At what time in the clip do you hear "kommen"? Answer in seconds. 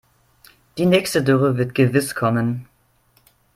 2.15-2.67